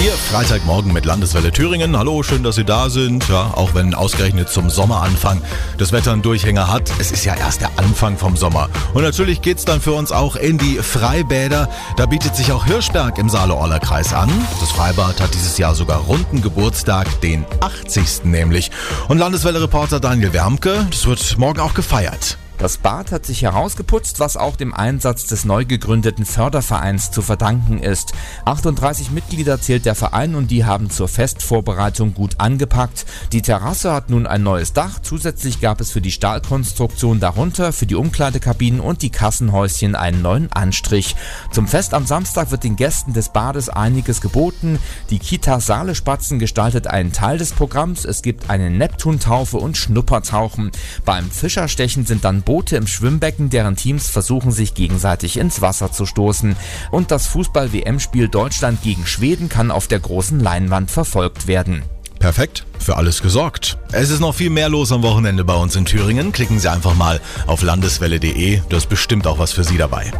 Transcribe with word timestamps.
Ihr 0.00 0.12
Freitagmorgen 0.12 0.92
mit 0.92 1.04
Landeswelle 1.04 1.50
Thüringen. 1.50 1.98
Hallo, 1.98 2.22
schön, 2.22 2.44
dass 2.44 2.54
Sie 2.54 2.64
da 2.64 2.88
sind. 2.88 3.28
Ja, 3.28 3.52
auch 3.54 3.74
wenn 3.74 3.94
ausgerechnet 3.94 4.48
zum 4.48 4.70
Sommeranfang 4.70 5.42
das 5.76 5.90
Wetter 5.90 6.12
einen 6.12 6.22
Durchhänger 6.22 6.68
hat. 6.68 6.92
Es 7.00 7.10
ist 7.10 7.24
ja 7.24 7.34
erst 7.34 7.62
der 7.62 7.76
Anfang 7.78 8.16
vom 8.16 8.36
Sommer. 8.36 8.68
Und 8.94 9.02
natürlich 9.02 9.42
geht's 9.42 9.64
dann 9.64 9.80
für 9.80 9.94
uns 9.94 10.12
auch 10.12 10.36
in 10.36 10.56
die 10.56 10.76
Freibäder. 10.76 11.68
Da 11.96 12.06
bietet 12.06 12.36
sich 12.36 12.52
auch 12.52 12.64
Hirschberg 12.64 13.18
im 13.18 13.28
Saale-Orler 13.28 13.80
Kreis 13.80 14.14
an. 14.14 14.30
Das 14.60 14.70
Freibad 14.70 15.20
hat 15.20 15.34
dieses 15.34 15.58
Jahr 15.58 15.74
sogar 15.74 15.98
runden 15.98 16.42
Geburtstag, 16.42 17.20
den 17.22 17.44
80. 17.60 18.22
nämlich. 18.22 18.70
Und 19.08 19.18
Landeswelle-Reporter 19.18 19.98
Daniel 19.98 20.32
Wermke, 20.32 20.86
das 20.92 21.06
wird 21.06 21.38
morgen 21.38 21.58
auch 21.58 21.74
gefeiert. 21.74 22.38
Das 22.58 22.76
Bad 22.76 23.12
hat 23.12 23.24
sich 23.24 23.42
herausgeputzt, 23.42 24.18
was 24.18 24.36
auch 24.36 24.56
dem 24.56 24.74
Einsatz 24.74 25.26
des 25.26 25.44
neu 25.44 25.64
gegründeten 25.64 26.24
Fördervereins 26.24 27.12
zu 27.12 27.22
verdanken 27.22 27.78
ist. 27.78 28.14
38 28.46 29.12
Mitglieder 29.12 29.60
zählt 29.60 29.86
der 29.86 29.94
Verein 29.94 30.34
und 30.34 30.50
die 30.50 30.64
haben 30.64 30.90
zur 30.90 31.06
Festvorbereitung 31.06 32.14
gut 32.14 32.34
angepackt. 32.38 33.06
Die 33.32 33.42
Terrasse 33.42 33.92
hat 33.92 34.10
nun 34.10 34.26
ein 34.26 34.42
neues 34.42 34.72
Dach. 34.72 34.98
Zusätzlich 35.00 35.60
gab 35.60 35.80
es 35.80 35.92
für 35.92 36.00
die 36.00 36.10
Stahlkonstruktion 36.10 37.20
darunter, 37.20 37.72
für 37.72 37.86
die 37.86 37.94
Umkleidekabinen 37.94 38.80
und 38.80 39.02
die 39.02 39.10
Kassenhäuschen 39.10 39.94
einen 39.94 40.20
neuen 40.20 40.50
Anstrich. 40.50 41.14
Zum 41.52 41.68
Fest 41.68 41.94
am 41.94 42.06
Samstag 42.06 42.50
wird 42.50 42.64
den 42.64 42.74
Gästen 42.74 43.12
des 43.12 43.28
Bades 43.28 43.68
einiges 43.68 44.20
geboten. 44.20 44.80
Die 45.10 45.20
Kita 45.20 45.60
Saale 45.60 45.94
Spatzen 45.94 46.40
gestaltet 46.40 46.88
einen 46.88 47.12
Teil 47.12 47.38
des 47.38 47.52
Programms. 47.52 48.04
Es 48.04 48.20
gibt 48.20 48.50
eine 48.50 48.68
Neptuntaufe 48.68 49.58
und 49.58 49.76
Schnuppertauchen. 49.76 50.72
Beim 51.04 51.30
Fischerstechen 51.30 52.04
sind 52.04 52.24
dann 52.24 52.42
Boote 52.48 52.76
im 52.76 52.86
Schwimmbecken, 52.86 53.50
deren 53.50 53.76
Teams 53.76 54.08
versuchen 54.08 54.52
sich 54.52 54.72
gegenseitig 54.72 55.36
ins 55.36 55.60
Wasser 55.60 55.92
zu 55.92 56.06
stoßen. 56.06 56.56
Und 56.90 57.10
das 57.10 57.26
Fußball-WM-Spiel 57.26 58.28
Deutschland 58.28 58.82
gegen 58.82 59.04
Schweden 59.04 59.50
kann 59.50 59.70
auf 59.70 59.86
der 59.86 60.00
großen 60.00 60.40
Leinwand 60.40 60.90
verfolgt 60.90 61.46
werden. 61.46 61.82
Perfekt, 62.18 62.64
für 62.78 62.96
alles 62.96 63.20
gesorgt. 63.20 63.76
Es 63.92 64.08
ist 64.08 64.20
noch 64.20 64.34
viel 64.34 64.48
mehr 64.48 64.70
los 64.70 64.92
am 64.92 65.02
Wochenende 65.02 65.44
bei 65.44 65.56
uns 65.56 65.76
in 65.76 65.84
Thüringen. 65.84 66.32
Klicken 66.32 66.58
Sie 66.58 66.70
einfach 66.70 66.94
mal 66.94 67.20
auf 67.46 67.60
landeswelle.de, 67.60 68.62
da 68.66 68.76
ist 68.78 68.88
bestimmt 68.88 69.26
auch 69.26 69.38
was 69.38 69.52
für 69.52 69.64
Sie 69.64 69.76
dabei. 69.76 70.10